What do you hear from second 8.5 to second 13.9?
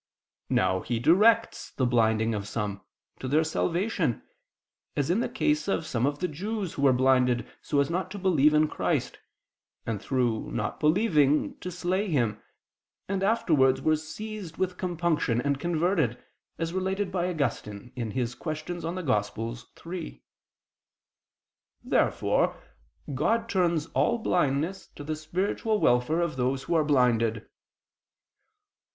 in Christ, and, through not believing, to slay Him, and afterwards